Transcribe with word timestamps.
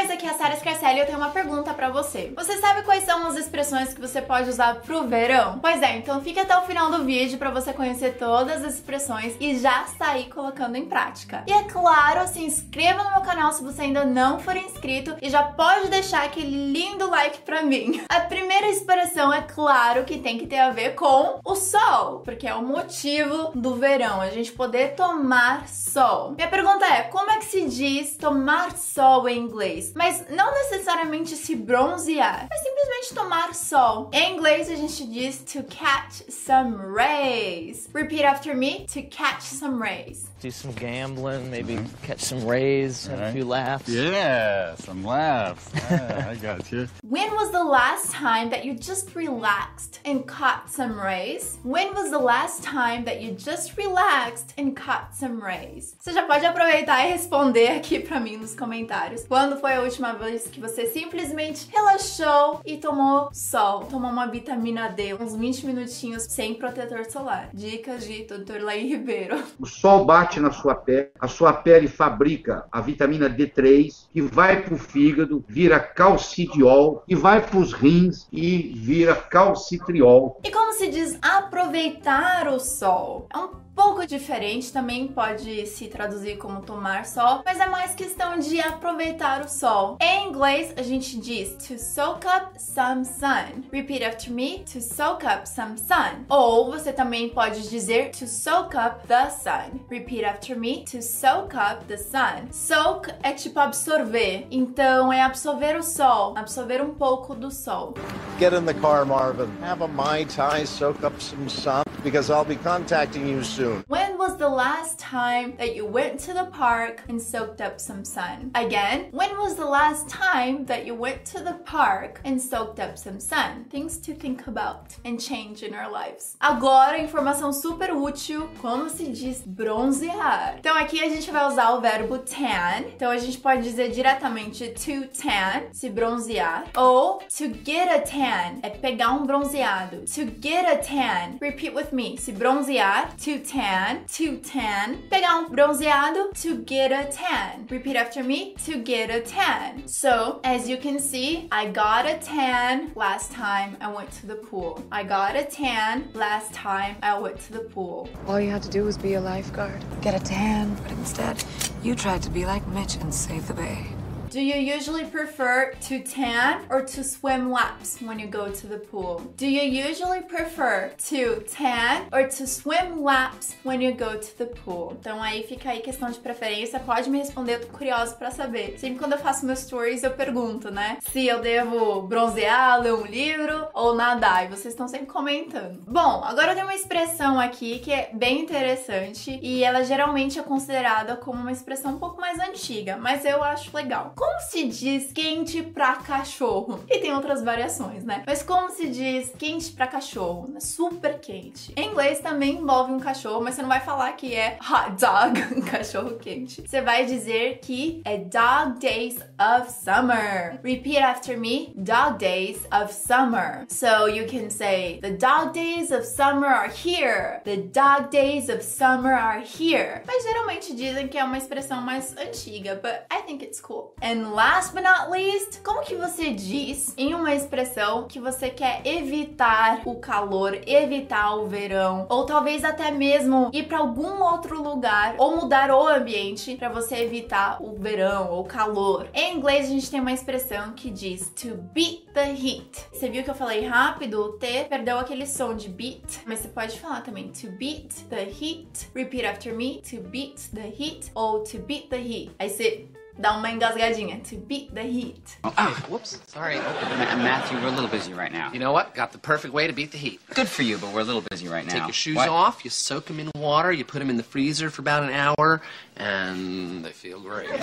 Mas 0.00 0.10
aqui 0.10 0.24
é 0.26 0.30
a 0.30 0.34
Sara 0.34 0.56
Scarcelli 0.56 0.96
e 0.96 1.00
eu 1.00 1.04
tenho 1.04 1.18
uma 1.18 1.28
pergunta 1.28 1.74
pra 1.74 1.90
você. 1.90 2.32
Você 2.34 2.56
sabe 2.56 2.84
quais 2.84 3.04
são 3.04 3.26
as 3.26 3.36
expressões 3.36 3.92
que 3.92 4.00
você 4.00 4.22
pode 4.22 4.48
usar 4.48 4.76
pro 4.76 5.06
verão? 5.06 5.58
Pois 5.60 5.82
é, 5.82 5.98
então 5.98 6.22
fique 6.22 6.40
até 6.40 6.56
o 6.56 6.62
final 6.62 6.90
do 6.90 7.04
vídeo 7.04 7.36
pra 7.36 7.50
você 7.50 7.70
conhecer 7.74 8.16
todas 8.16 8.64
as 8.64 8.76
expressões 8.76 9.36
e 9.38 9.58
já 9.58 9.84
sair 9.98 10.30
colocando 10.30 10.76
em 10.76 10.86
prática. 10.86 11.44
E 11.46 11.52
é 11.52 11.64
claro, 11.64 12.26
se 12.26 12.42
inscreva 12.42 13.04
no 13.04 13.10
meu 13.10 13.20
canal 13.20 13.52
se 13.52 13.62
você 13.62 13.82
ainda 13.82 14.06
não 14.06 14.40
for 14.40 14.56
inscrito 14.56 15.18
e 15.20 15.28
já 15.28 15.42
pode 15.42 15.90
deixar 15.90 16.24
aquele 16.24 16.72
lindo 16.72 17.10
like 17.10 17.40
pra 17.40 17.60
mim. 17.60 18.02
A 18.08 18.20
primeira 18.20 18.68
expressão 18.68 19.30
é 19.30 19.42
claro 19.42 20.04
que 20.04 20.18
tem 20.18 20.38
que 20.38 20.46
ter 20.46 20.60
a 20.60 20.70
ver 20.70 20.94
com 20.94 21.40
o 21.44 21.54
sol, 21.54 22.20
porque 22.20 22.48
é 22.48 22.54
o 22.54 22.62
motivo 22.62 23.50
do 23.54 23.74
verão, 23.74 24.22
a 24.22 24.30
gente 24.30 24.50
poder 24.50 24.94
tomar 24.94 25.68
sol. 25.68 26.30
Minha 26.30 26.48
pergunta 26.48 26.86
é, 26.86 27.02
como 27.02 27.30
é 27.30 27.36
que 27.36 27.44
se 27.44 27.68
diz 27.68 28.16
tomar 28.16 28.74
sol 28.78 29.28
em 29.28 29.38
inglês? 29.38 29.89
Mas 29.94 30.24
não 30.30 30.52
necessariamente 30.52 31.36
se 31.36 31.54
bronzear, 31.54 32.48
é 32.50 32.56
simplesmente 32.56 33.14
tomar 33.14 33.54
sol. 33.54 34.10
Em 34.12 34.34
inglês 34.36 34.70
a 34.70 34.74
gente 34.76 35.06
diz 35.06 35.38
to 35.38 35.62
catch 35.64 36.22
some 36.28 36.76
rays. 36.94 37.88
Repeat 37.94 38.24
after 38.24 38.54
me, 38.56 38.86
to 38.92 39.02
catch 39.02 39.42
some 39.42 39.82
rays. 39.82 40.28
do 40.40 40.50
some 40.50 40.72
gambling, 40.72 41.50
maybe 41.50 41.78
catch 42.02 42.20
some 42.20 42.46
rays, 42.46 43.06
have 43.06 43.18
a 43.18 43.22
Alright. 43.24 43.34
few 43.34 43.44
laughs. 43.44 43.88
Yeah, 43.88 44.74
some 44.76 45.04
laughs. 45.04 45.70
Yeah, 45.90 46.28
I 46.30 46.36
got 46.36 46.72
you. 46.72 46.88
When 47.02 47.30
was 47.34 47.50
the 47.50 47.62
last 47.62 48.10
time 48.12 48.48
that 48.50 48.64
you 48.64 48.74
just 48.74 49.14
relaxed 49.14 50.00
and 50.04 50.26
caught 50.26 50.70
some 50.70 50.98
rays? 50.98 51.58
When 51.62 51.92
was 51.94 52.10
the 52.10 52.18
last 52.18 52.62
time 52.62 53.04
that 53.04 53.20
you 53.20 53.32
just 53.32 53.76
relaxed 53.76 54.54
and 54.56 54.74
caught 54.74 55.14
some 55.14 55.42
rays? 55.42 55.94
Você 56.00 56.12
já 56.12 56.22
pode 56.22 56.46
aproveitar 56.46 57.06
e 57.06 57.12
responder 57.12 57.68
aqui 57.76 58.00
pra 58.00 58.18
mim 58.18 58.38
nos 58.38 58.54
comentários. 58.54 59.24
Quando 59.26 59.60
foi 59.60 59.74
a 59.74 59.79
última 59.82 60.12
vez 60.12 60.46
que 60.46 60.60
você 60.60 60.86
simplesmente 60.86 61.68
relaxou 61.70 62.60
e 62.64 62.76
tomou 62.76 63.28
sol, 63.32 63.80
tomou 63.86 64.10
uma 64.10 64.26
vitamina 64.26 64.88
D, 64.88 65.14
uns 65.14 65.34
20 65.34 65.66
minutinhos 65.66 66.24
sem 66.24 66.54
protetor 66.54 67.04
solar? 67.06 67.50
Dicas 67.52 68.04
de 68.04 68.24
Dr. 68.24 68.62
Laí 68.62 68.88
Ribeiro. 68.88 69.42
O 69.58 69.66
sol 69.66 70.04
bate 70.04 70.40
na 70.40 70.50
sua 70.50 70.74
pele, 70.74 71.10
a 71.18 71.28
sua 71.28 71.52
pele 71.52 71.88
fabrica 71.88 72.66
a 72.70 72.80
vitamina 72.80 73.28
D3, 73.28 74.06
que 74.12 74.20
vai 74.20 74.62
para 74.62 74.74
o 74.74 74.78
fígado, 74.78 75.44
vira 75.48 75.80
calcidiol, 75.80 77.02
e 77.06 77.14
vai 77.14 77.44
para 77.44 77.58
os 77.58 77.72
rins 77.72 78.26
e 78.32 78.72
vira 78.76 79.14
calcitriol. 79.14 80.40
E 80.44 80.50
como 80.50 80.72
se 80.72 80.88
diz 80.88 81.18
aproveitar 81.22 82.48
o 82.48 82.58
sol? 82.58 83.26
É 83.32 83.38
um 83.38 83.69
diferente, 84.06 84.72
também 84.72 85.08
pode 85.08 85.66
se 85.66 85.88
traduzir 85.88 86.36
como 86.38 86.60
tomar 86.62 87.06
sol, 87.06 87.42
mas 87.44 87.60
é 87.60 87.66
mais 87.66 87.94
questão 87.94 88.38
de 88.38 88.60
aproveitar 88.60 89.42
o 89.42 89.48
sol. 89.48 89.96
Em 90.00 90.28
inglês, 90.28 90.72
a 90.76 90.82
gente 90.82 91.18
diz 91.18 91.50
to 91.66 91.78
soak 91.78 92.26
up 92.26 92.60
some 92.60 93.04
sun. 93.04 93.64
Repeat 93.72 94.04
after 94.04 94.32
me, 94.32 94.64
to 94.72 94.80
soak 94.80 95.24
up 95.26 95.48
some 95.48 95.76
sun. 95.78 96.24
Ou 96.28 96.70
você 96.70 96.92
também 96.92 97.28
pode 97.28 97.68
dizer 97.68 98.10
to 98.10 98.26
soak 98.26 98.76
up 98.76 99.06
the 99.06 99.30
sun. 99.30 99.80
Repeat 99.90 100.24
after 100.24 100.58
me, 100.58 100.84
to 100.84 101.02
soak 101.02 101.54
up 101.56 101.84
the 101.86 101.96
sun. 101.96 102.48
Soak 102.50 103.12
é 103.22 103.32
tipo 103.32 103.58
absorver, 103.60 104.46
então 104.50 105.12
é 105.12 105.22
absorver 105.22 105.76
o 105.76 105.82
sol, 105.82 106.34
absorver 106.36 106.82
um 106.82 106.94
pouco 106.94 107.34
do 107.34 107.50
sol. 107.50 107.94
Get 108.38 108.52
in 108.52 108.64
the 108.64 108.74
car, 108.74 109.04
Marvin. 109.04 109.48
Have 109.62 109.82
a 109.82 109.88
Mai 109.88 110.24
Tai, 110.24 110.64
soak 110.64 111.04
up 111.04 111.20
some 111.20 111.48
sun, 111.48 111.82
because 112.02 112.30
I'll 112.30 112.44
be 112.44 112.56
contacting 112.56 113.28
you 113.28 113.42
soon. 113.44 113.84
Was 114.30 114.38
the 114.38 114.48
last 114.48 114.96
time 114.96 115.54
that 115.58 115.74
you 115.74 115.84
went 115.84 116.20
to 116.20 116.32
the 116.32 116.44
park 116.44 117.02
and 117.08 117.20
soaked 117.20 117.60
up 117.60 117.80
some 117.80 118.04
sun? 118.04 118.52
Again, 118.54 119.08
when 119.10 119.36
was 119.38 119.56
the 119.56 119.64
last 119.64 120.08
time 120.08 120.64
that 120.66 120.86
you 120.86 120.94
went 120.94 121.24
to 121.32 121.42
the 121.42 121.54
park 121.64 122.20
and 122.24 122.40
soaked 122.40 122.78
up 122.78 122.96
some 122.96 123.18
sun? 123.18 123.64
Things 123.70 123.98
to 123.98 124.14
think 124.14 124.46
about 124.46 124.94
and 125.04 125.18
change 125.20 125.64
in 125.64 125.74
our 125.74 125.90
lives. 125.90 126.36
Agora, 126.40 127.00
informação 127.00 127.52
super 127.52 127.90
útil, 127.90 128.48
como 128.62 128.88
se 128.88 129.10
diz 129.10 129.42
bronzear. 129.44 130.58
Então 130.60 130.76
aqui 130.76 131.02
a 131.02 131.08
gente 131.08 131.28
vai 131.32 131.48
usar 131.48 131.72
o 131.72 131.80
verbo 131.80 132.18
tan. 132.18 132.86
Então 132.94 133.10
a 133.10 133.18
gente 133.18 133.38
pode 133.38 133.62
dizer 133.62 133.90
diretamente 133.90 134.68
to 134.68 135.08
tan, 135.08 135.72
se 135.72 135.90
bronzear, 135.90 136.66
ou 136.76 137.18
to 137.36 137.52
get 137.64 137.88
a 137.88 137.98
tan, 137.98 138.60
é 138.62 138.70
pegar 138.70 139.10
um 139.10 139.26
bronzeado. 139.26 140.04
To 140.04 140.30
get 140.40 140.66
a 140.66 140.76
tan. 140.76 141.36
Repeat 141.40 141.74
with 141.74 141.92
me. 141.92 142.16
Se 142.16 142.30
bronzear, 142.30 143.16
to 143.16 143.40
tan, 143.40 144.04
to 144.06 144.19
tan. 144.28 145.02
Pegar 145.10 145.30
um 145.30 145.50
bronzeado, 145.50 146.32
to 146.42 146.58
get 146.62 146.92
a 146.92 147.10
tan. 147.10 147.66
Repeat 147.70 147.96
after 147.96 148.22
me, 148.22 148.54
to 148.64 148.82
get 148.82 149.10
a 149.10 149.20
tan. 149.20 149.86
So, 149.86 150.40
as 150.44 150.68
you 150.68 150.76
can 150.76 150.98
see, 150.98 151.48
I 151.50 151.66
got 151.68 152.06
a 152.06 152.18
tan 152.18 152.92
last 152.94 153.32
time 153.32 153.76
I 153.80 153.88
went 153.92 154.10
to 154.20 154.26
the 154.26 154.36
pool. 154.36 154.82
I 154.92 155.02
got 155.04 155.36
a 155.36 155.44
tan 155.44 156.08
last 156.14 156.52
time 156.52 156.96
I 157.02 157.18
went 157.18 157.40
to 157.40 157.52
the 157.52 157.60
pool. 157.60 158.08
All 158.26 158.40
you 158.40 158.50
had 158.50 158.62
to 158.62 158.70
do 158.70 158.84
was 158.84 158.96
be 158.98 159.14
a 159.14 159.20
lifeguard, 159.20 159.82
get 160.00 160.14
a 160.14 160.24
tan, 160.24 160.74
but 160.82 160.92
instead, 160.92 161.42
you 161.82 161.94
tried 161.94 162.22
to 162.22 162.30
be 162.30 162.44
like 162.46 162.66
Mitch 162.68 162.96
and 162.96 163.12
save 163.14 163.46
the 163.48 163.54
bay. 163.54 163.86
Do 164.30 164.40
you 164.40 164.54
usually 164.76 165.06
prefer 165.06 165.72
to 165.88 165.98
tan 166.04 166.60
or 166.70 166.82
to 166.82 167.02
swim 167.02 167.50
laps 167.50 168.00
when 168.00 168.20
you 168.20 168.28
go 168.28 168.48
to 168.48 168.66
the 168.68 168.78
pool? 168.78 169.20
Do 169.36 169.44
you 169.44 169.62
usually 169.62 170.20
prefer 170.20 170.92
to 171.08 171.42
tan 171.50 172.06
or 172.12 172.28
to 172.28 172.46
swim 172.46 173.02
laps 173.02 173.56
when 173.64 173.80
you 173.80 173.92
go 173.92 174.16
to 174.16 174.38
the 174.38 174.46
pool? 174.46 174.96
Então 175.00 175.20
aí 175.20 175.42
fica 175.42 175.70
aí 175.70 175.80
questão 175.80 176.12
de 176.12 176.20
preferência, 176.20 176.78
pode 176.78 177.10
me 177.10 177.18
responder, 177.18 177.54
eu 177.54 177.60
tô 177.62 177.76
curiosa 177.76 178.14
pra 178.14 178.30
saber. 178.30 178.78
Sempre 178.78 179.00
quando 179.00 179.14
eu 179.14 179.18
faço 179.18 179.44
meus 179.44 179.58
stories 179.58 180.04
eu 180.04 180.12
pergunto, 180.12 180.70
né? 180.70 180.98
Se 181.00 181.26
eu 181.26 181.40
devo 181.40 182.02
bronzear, 182.02 182.80
ler 182.80 182.94
um 182.94 183.06
livro 183.06 183.66
ou 183.74 183.96
nadar, 183.96 184.44
e 184.44 184.48
vocês 184.48 184.74
estão 184.74 184.86
sempre 184.86 185.08
comentando. 185.08 185.80
Bom, 185.88 186.22
agora 186.22 186.54
tenho 186.54 186.66
uma 186.66 186.74
expressão 186.76 187.40
aqui 187.40 187.80
que 187.80 187.92
é 187.92 188.10
bem 188.12 188.42
interessante 188.42 189.40
e 189.42 189.64
ela 189.64 189.82
geralmente 189.82 190.38
é 190.38 190.42
considerada 190.44 191.16
como 191.16 191.40
uma 191.40 191.50
expressão 191.50 191.94
um 191.94 191.98
pouco 191.98 192.20
mais 192.20 192.38
antiga, 192.38 192.96
mas 192.96 193.24
eu 193.24 193.42
acho 193.42 193.76
legal. 193.76 194.14
Como 194.20 194.38
se 194.38 194.64
diz 194.68 195.12
quente 195.14 195.62
pra 195.62 195.96
cachorro? 195.96 196.84
E 196.90 196.98
tem 196.98 197.14
outras 197.14 197.42
variações, 197.42 198.04
né? 198.04 198.22
Mas 198.26 198.42
como 198.42 198.68
se 198.68 198.86
diz 198.90 199.32
quente 199.38 199.72
pra 199.72 199.86
cachorro? 199.86 200.46
Né? 200.46 200.60
Super 200.60 201.18
quente. 201.20 201.72
Em 201.74 201.88
inglês 201.88 202.18
também 202.18 202.56
envolve 202.56 202.92
um 202.92 203.00
cachorro, 203.00 203.40
mas 203.42 203.54
você 203.54 203.62
não 203.62 203.70
vai 203.70 203.80
falar 203.80 204.12
que 204.12 204.34
é 204.34 204.58
hot 204.60 204.90
dog, 205.00 205.62
cachorro 205.70 206.18
quente. 206.18 206.60
Você 206.68 206.82
vai 206.82 207.06
dizer 207.06 207.60
que 207.62 208.02
é 208.04 208.18
dog 208.18 208.78
days 208.78 209.16
of 209.40 209.72
summer. 209.72 210.60
Repeat 210.62 210.98
after 210.98 211.38
me. 211.38 211.72
Dog 211.74 212.18
days 212.18 212.58
of 212.70 212.92
summer. 212.92 213.64
So 213.70 214.06
you 214.06 214.26
can 214.26 214.50
say 214.50 215.00
the 215.00 215.12
dog 215.12 215.54
days 215.54 215.90
of 215.90 216.04
summer 216.04 216.48
are 216.48 216.68
here. 216.68 217.40
The 217.44 217.56
dog 217.56 218.10
days 218.10 218.50
of 218.50 218.62
summer 218.62 219.14
are 219.14 219.40
here. 219.40 220.02
Mas 220.06 220.22
geralmente 220.24 220.74
dizem 220.74 221.08
que 221.08 221.16
é 221.16 221.24
uma 221.24 221.38
expressão 221.38 221.80
mais 221.80 222.14
antiga, 222.18 222.74
but 222.74 223.06
I 223.10 223.22
think 223.22 223.42
it's 223.42 223.62
cool. 223.62 223.94
Last 224.14 224.72
but 224.74 224.82
not 224.82 225.10
least, 225.10 225.60
como 225.62 225.82
que 225.82 225.94
você 225.94 226.30
diz 226.30 226.94
em 226.96 227.14
uma 227.14 227.34
expressão 227.34 228.06
que 228.06 228.18
você 228.18 228.50
quer 228.50 228.82
evitar 228.84 229.82
o 229.84 229.96
calor, 229.96 230.58
evitar 230.66 231.36
o 231.36 231.46
verão, 231.46 232.06
ou 232.08 232.26
talvez 232.26 232.64
até 232.64 232.90
mesmo 232.90 233.50
ir 233.52 233.64
para 233.64 233.78
algum 233.78 234.22
outro 234.22 234.62
lugar 234.62 235.14
ou 235.18 235.36
mudar 235.36 235.70
o 235.70 235.86
ambiente 235.86 236.56
para 236.56 236.68
você 236.68 236.96
evitar 236.96 237.62
o 237.62 237.74
verão 237.74 238.30
ou 238.30 238.44
calor? 238.44 239.08
Em 239.14 239.36
inglês 239.36 239.66
a 239.66 239.70
gente 239.70 239.90
tem 239.90 240.00
uma 240.00 240.12
expressão 240.12 240.72
que 240.72 240.90
diz 240.90 241.30
to 241.30 241.56
beat 241.72 242.12
the 242.12 242.30
heat. 242.30 242.86
Você 242.92 243.08
viu 243.08 243.22
que 243.22 243.30
eu 243.30 243.34
falei 243.34 243.66
rápido? 243.66 244.20
O 244.20 244.32
T 244.32 244.66
perdeu 244.68 244.98
aquele 244.98 245.26
som 245.26 245.54
de 245.54 245.68
beat, 245.68 246.20
mas 246.26 246.40
você 246.40 246.48
pode 246.48 246.78
falar 246.80 247.02
também 247.02 247.28
to 247.28 247.50
beat 247.52 247.92
the 248.08 248.22
heat. 248.22 248.90
Repeat 248.94 249.26
after 249.26 249.54
me, 249.54 249.82
to 249.88 250.00
beat 250.08 250.50
the 250.54 250.68
heat 250.68 251.10
ou 251.14 251.42
to 251.44 251.58
beat 251.58 251.88
the 251.88 251.98
heat. 251.98 252.30
Aí 252.38 252.48
você 252.48 252.88
dá 253.20 253.36
uma 253.36 253.50
engasgadinha, 253.50 254.20
to 254.28 254.36
beat 254.36 254.74
the 254.74 254.82
heat. 254.82 255.36
Ah, 255.44 255.84
whoops. 255.88 256.18
Sorry. 256.26 256.56
Matthew, 256.56 257.58
we're 257.60 257.68
a 257.68 257.70
little 257.70 257.88
busy 257.88 258.14
right 258.14 258.32
now. 258.32 258.50
You 258.52 258.58
know 258.58 258.72
what? 258.72 258.94
Got 258.94 259.12
the 259.12 259.18
perfect 259.18 259.52
way 259.52 259.66
to 259.66 259.72
beat 259.72 259.92
the 259.92 259.98
heat. 259.98 260.20
Good 260.34 260.48
for 260.48 260.62
you, 260.62 260.78
but 260.78 260.92
we're 260.92 261.00
a 261.00 261.04
little 261.04 261.22
busy 261.30 261.46
right 261.48 261.64
now. 261.66 261.72
Take 261.72 261.82
your 261.84 261.92
shoes 261.92 262.16
What? 262.16 262.28
off, 262.28 262.64
you 262.64 262.70
soak 262.70 263.06
them 263.06 263.20
in 263.20 263.30
water, 263.34 263.70
you 263.72 263.84
put 263.84 263.98
them 263.98 264.10
in 264.10 264.16
the 264.16 264.22
freezer 264.22 264.70
for 264.70 264.80
about 264.82 265.02
an 265.02 265.10
hour, 265.10 265.60
and 265.96 266.84
they 266.84 266.92
feel 266.92 267.20
great. 267.20 267.50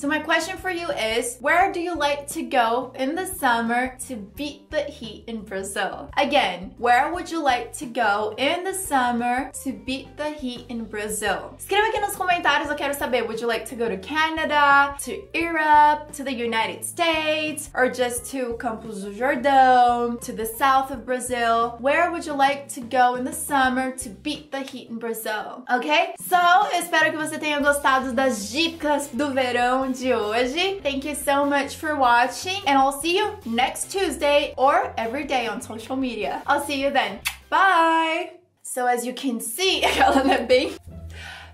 So 0.00 0.07
my 0.18 0.24
question 0.24 0.56
for 0.56 0.70
you 0.70 0.90
is, 0.90 1.36
where 1.40 1.70
do 1.72 1.80
you 1.80 1.94
like 1.94 2.26
to 2.26 2.42
go 2.42 2.92
in 2.96 3.14
the 3.14 3.24
summer 3.24 3.96
to 4.08 4.16
beat 4.16 4.68
the 4.68 4.82
heat 4.82 5.22
in 5.28 5.42
Brazil? 5.42 6.10
Again, 6.16 6.74
where 6.78 7.12
would 7.12 7.30
you 7.30 7.40
like 7.40 7.72
to 7.74 7.86
go 7.86 8.34
in 8.36 8.64
the 8.64 8.74
summer 8.74 9.52
to 9.62 9.72
beat 9.72 10.16
the 10.16 10.30
heat 10.30 10.66
in 10.68 10.84
Brazil? 10.84 11.56
Escreva 11.58 11.88
aqui 11.88 12.00
nos 12.00 12.16
comentários, 12.16 12.68
eu 12.68 12.74
quero 12.74 12.94
saber, 12.94 13.24
would 13.24 13.40
you 13.40 13.46
like 13.46 13.64
to 13.66 13.76
go 13.76 13.88
to 13.88 13.96
Canada, 13.98 14.96
to 15.04 15.22
Europe, 15.32 16.10
to 16.12 16.24
the 16.24 16.32
United 16.32 16.84
States, 16.84 17.70
or 17.74 17.88
just 17.88 18.28
to 18.32 18.56
Campos 18.58 19.02
do 19.02 19.12
Jordão, 19.12 20.20
to 20.20 20.32
the 20.32 20.46
south 20.46 20.90
of 20.90 21.06
Brazil? 21.06 21.76
Where 21.78 22.10
would 22.10 22.26
you 22.26 22.34
like 22.34 22.68
to 22.74 22.80
go 22.80 23.14
in 23.14 23.24
the 23.24 23.32
summer 23.32 23.92
to 23.98 24.08
beat 24.08 24.50
the 24.50 24.62
heat 24.62 24.90
in 24.90 24.98
Brazil? 24.98 25.64
Ok? 25.70 26.14
So, 26.28 26.36
espero 26.74 27.12
que 27.12 27.18
você 27.18 27.38
tenha 27.38 27.60
gostado 27.60 28.12
das 28.12 28.50
dicas 28.50 29.08
do 29.12 29.30
verão 29.32 29.86
de 30.08 30.14
hoje. 30.14 30.80
Thank 30.82 31.04
you 31.04 31.14
so 31.14 31.44
much 31.44 31.76
for 31.76 31.94
watching 31.94 32.62
and 32.66 32.78
I'll 32.78 32.98
see 32.98 33.18
you 33.18 33.36
next 33.44 33.90
Tuesday 33.90 34.54
or 34.56 34.94
every 34.96 35.24
day 35.24 35.46
on 35.46 35.60
social 35.60 35.96
media. 35.96 36.42
I'll 36.46 36.64
see 36.64 36.80
you 36.82 36.90
then. 36.90 37.20
Bye! 37.50 38.30
So 38.62 38.86
as 38.86 39.04
you 39.04 39.12
can 39.12 39.38
see, 39.38 39.84
ela 40.00 40.24
não 40.24 40.32
é 40.32 40.46
bem 40.46 40.72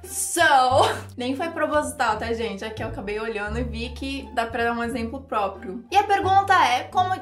So, 0.05 0.41
nem 1.17 1.35
foi 1.35 1.49
proposital, 1.51 2.19
tá, 2.19 2.33
gente? 2.33 2.65
Aqui 2.65 2.83
eu 2.83 2.89
acabei 2.89 3.19
olhando 3.19 3.59
e 3.59 3.65
vi 3.65 3.89
que 3.89 4.29
dá 4.35 4.47
pra 4.47 4.65
dar 4.65 4.73
um 4.73 4.85
exemplo 4.85 5.21
próprio. 5.23 5.85
E 5.91 5.97
a 5.97 6.05
pergunta 6.05 6.53
é 6.53 6.85
como. 6.85 7.15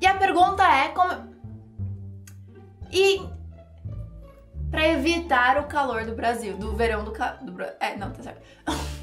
E 0.00 0.06
a 0.06 0.14
pergunta 0.14 0.64
é 0.64 0.88
como. 0.88 1.28
E 2.90 3.20
para 4.70 4.86
evitar 4.88 5.58
o 5.58 5.64
calor 5.64 6.04
do 6.04 6.14
Brasil, 6.14 6.56
do 6.56 6.74
verão 6.76 7.04
do, 7.04 7.12
ca... 7.12 7.32
do... 7.40 7.60
É, 7.80 7.96
não, 7.96 8.10
tá 8.12 8.22
certo. 8.22 8.42